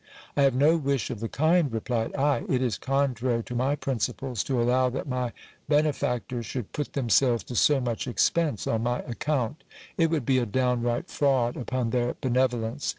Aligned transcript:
I 0.35 0.41
have 0.41 0.55
no 0.55 0.77
wish 0.77 1.11
of 1.11 1.19
the 1.19 1.29
kind, 1.29 1.71
re 1.71 1.79
346 1.79 2.09
GIL 2.09 2.17
BLAS. 2.17 2.25
plied 2.25 2.51
I: 2.51 2.55
it 2.55 2.65
is 2.65 2.77
contrary 2.79 3.43
to 3.43 3.53
my 3.53 3.75
principles 3.75 4.43
to 4.45 4.59
allow 4.59 4.89
that 4.89 5.07
my 5.07 5.31
benefactors 5.69 6.47
should 6.47 6.71
put 6.73 6.93
themselves 6.93 7.43
to 7.43 7.55
so 7.55 7.79
much 7.79 8.07
expense 8.07 8.65
on 8.65 8.81
my 8.81 9.01
account; 9.01 9.63
it 9.97 10.09
would 10.09 10.25
be 10.25 10.39
a 10.39 10.47
downright 10.47 11.07
fraud 11.11 11.55
upon 11.55 11.91
their 11.91 12.15
benevolence. 12.19 12.89